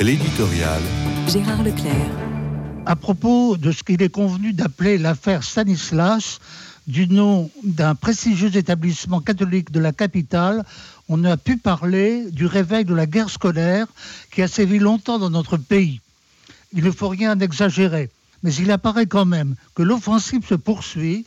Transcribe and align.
L'éditorial. 0.00 0.80
Gérard 1.28 1.62
Leclerc. 1.62 2.10
À 2.86 2.96
propos 2.96 3.58
de 3.58 3.70
ce 3.70 3.82
qu'il 3.82 4.00
est 4.00 4.08
convenu 4.08 4.54
d'appeler 4.54 4.96
l'affaire 4.96 5.44
Stanislas, 5.44 6.38
du 6.86 7.06
nom 7.06 7.50
d'un 7.64 7.94
prestigieux 7.94 8.56
établissement 8.56 9.20
catholique 9.20 9.70
de 9.70 9.78
la 9.78 9.92
capitale, 9.92 10.64
on 11.10 11.22
a 11.24 11.36
pu 11.36 11.58
parler 11.58 12.30
du 12.30 12.46
réveil 12.46 12.86
de 12.86 12.94
la 12.94 13.04
guerre 13.04 13.28
scolaire 13.28 13.86
qui 14.32 14.40
a 14.40 14.48
sévi 14.48 14.78
longtemps 14.78 15.18
dans 15.18 15.28
notre 15.28 15.58
pays. 15.58 16.00
Il 16.72 16.84
ne 16.84 16.90
faut 16.90 17.08
rien 17.08 17.38
exagérer, 17.38 18.08
mais 18.42 18.54
il 18.54 18.70
apparaît 18.70 19.04
quand 19.04 19.26
même 19.26 19.54
que 19.74 19.82
l'offensive 19.82 20.46
se 20.48 20.54
poursuit 20.54 21.26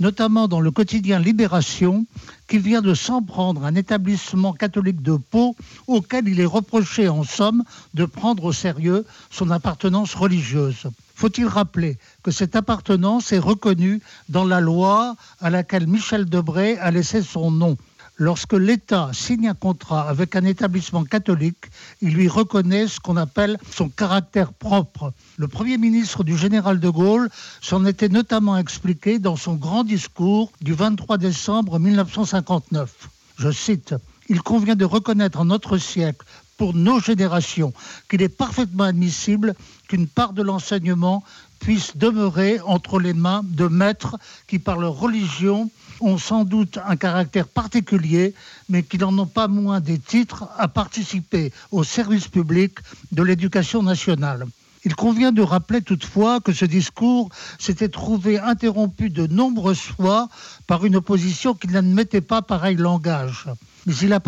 notamment 0.00 0.48
dans 0.48 0.60
le 0.60 0.70
quotidien 0.70 1.18
Libération, 1.18 2.06
qui 2.48 2.58
vient 2.58 2.82
de 2.82 2.94
s'en 2.94 3.22
prendre 3.22 3.64
un 3.64 3.74
établissement 3.74 4.52
catholique 4.52 5.02
de 5.02 5.16
Pau 5.16 5.54
auquel 5.86 6.26
il 6.26 6.40
est 6.40 6.46
reproché 6.46 7.08
en 7.08 7.22
somme 7.22 7.62
de 7.94 8.06
prendre 8.06 8.44
au 8.44 8.52
sérieux 8.52 9.04
son 9.30 9.50
appartenance 9.50 10.14
religieuse. 10.14 10.88
Faut-il 11.14 11.46
rappeler 11.46 11.98
que 12.22 12.30
cette 12.30 12.56
appartenance 12.56 13.30
est 13.32 13.38
reconnue 13.38 14.00
dans 14.30 14.44
la 14.44 14.60
loi 14.60 15.16
à 15.40 15.50
laquelle 15.50 15.86
Michel 15.86 16.24
Debré 16.24 16.78
a 16.78 16.90
laissé 16.90 17.22
son 17.22 17.50
nom? 17.50 17.76
Lorsque 18.20 18.52
l'État 18.52 19.10
signe 19.14 19.48
un 19.48 19.54
contrat 19.54 20.08
avec 20.08 20.36
un 20.36 20.44
établissement 20.44 21.04
catholique, 21.04 21.64
il 22.02 22.12
lui 22.12 22.28
reconnaît 22.28 22.86
ce 22.86 23.00
qu'on 23.00 23.16
appelle 23.16 23.58
son 23.72 23.88
caractère 23.88 24.52
propre. 24.52 25.12
Le 25.38 25.48
Premier 25.48 25.78
ministre 25.78 26.22
du 26.22 26.36
général 26.36 26.80
de 26.80 26.88
Gaulle 26.90 27.30
s'en 27.62 27.84
était 27.86 28.10
notamment 28.10 28.58
expliqué 28.58 29.18
dans 29.18 29.36
son 29.36 29.54
grand 29.54 29.84
discours 29.84 30.52
du 30.60 30.74
23 30.74 31.16
décembre 31.16 31.78
1959. 31.78 33.08
Je 33.38 33.50
cite, 33.50 33.94
Il 34.28 34.42
convient 34.42 34.76
de 34.76 34.84
reconnaître 34.84 35.40
en 35.40 35.46
notre 35.46 35.78
siècle 35.78 36.26
pour 36.58 36.74
nos 36.74 37.00
générations 37.00 37.72
qu'il 38.10 38.20
est 38.20 38.28
parfaitement 38.28 38.84
admissible 38.84 39.54
qu'une 39.88 40.06
part 40.06 40.34
de 40.34 40.42
l'enseignement 40.42 41.24
puisse 41.60 41.96
demeurer 41.96 42.58
entre 42.64 42.98
les 42.98 43.14
mains 43.14 43.42
de 43.44 43.68
maîtres 43.68 44.16
qui, 44.48 44.58
par 44.58 44.78
leur 44.78 44.94
religion, 44.94 45.70
ont 46.00 46.18
sans 46.18 46.44
doute 46.44 46.78
un 46.84 46.96
caractère 46.96 47.46
particulier, 47.46 48.34
mais 48.68 48.82
qui 48.82 48.98
n'en 48.98 49.16
ont 49.18 49.26
pas 49.26 49.46
moins 49.46 49.80
des 49.80 49.98
titres 49.98 50.48
à 50.56 50.66
participer 50.66 51.52
au 51.70 51.84
service 51.84 52.26
public 52.26 52.78
de 53.12 53.22
l'éducation 53.22 53.82
nationale. 53.82 54.46
Il 54.84 54.96
convient 54.96 55.30
de 55.30 55.42
rappeler 55.42 55.82
toutefois 55.82 56.40
que 56.40 56.54
ce 56.54 56.64
discours 56.64 57.28
s'était 57.58 57.90
trouvé 57.90 58.38
interrompu 58.38 59.10
de 59.10 59.26
nombreuses 59.26 59.78
fois 59.78 60.28
par 60.66 60.86
une 60.86 60.96
opposition 60.96 61.52
qui 61.52 61.68
n'admettait 61.68 62.22
pas 62.22 62.40
pareil 62.40 62.76
langage. 62.76 63.46
Mais 63.86 63.94
il 64.02 64.12
a 64.12 64.20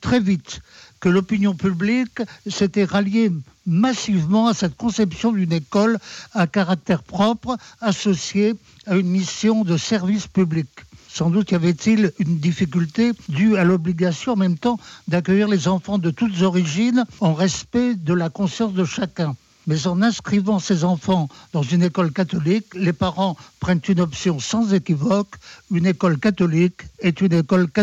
très 0.00 0.20
vite 0.20 0.60
que 1.00 1.08
l'opinion 1.08 1.54
publique 1.54 2.20
s'était 2.46 2.84
ralliée 2.84 3.32
massivement 3.66 4.48
à 4.48 4.54
cette 4.54 4.76
conception 4.76 5.32
d'une 5.32 5.52
école 5.52 5.98
à 6.32 6.46
caractère 6.46 7.02
propre 7.02 7.56
associée 7.80 8.54
à 8.86 8.96
une 8.96 9.08
mission 9.08 9.64
de 9.64 9.76
service 9.76 10.26
public. 10.26 10.68
Sans 11.08 11.30
doute 11.30 11.50
y 11.50 11.54
avait-il 11.56 12.12
une 12.18 12.38
difficulté 12.38 13.12
due 13.28 13.56
à 13.56 13.64
l'obligation 13.64 14.32
en 14.32 14.36
même 14.36 14.58
temps 14.58 14.78
d'accueillir 15.08 15.48
les 15.48 15.66
enfants 15.66 15.98
de 15.98 16.10
toutes 16.10 16.42
origines 16.42 17.04
en 17.20 17.34
respect 17.34 17.94
de 17.94 18.14
la 18.14 18.30
conscience 18.30 18.74
de 18.74 18.84
chacun. 18.84 19.34
Mais 19.66 19.86
en 19.86 20.02
inscrivant 20.02 20.58
ces 20.58 20.84
enfants 20.84 21.28
dans 21.52 21.62
une 21.62 21.82
école 21.82 22.12
catholique, 22.12 22.66
les 22.74 22.92
parents 22.92 23.36
prennent 23.60 23.82
une 23.88 24.00
option 24.00 24.38
sans 24.40 24.72
équivoque. 24.72 25.34
Une 25.70 25.86
école 25.86 26.18
catholique 26.18 26.80
est 26.98 27.20
une 27.20 27.34
école 27.34 27.68
catholique. 27.68 27.80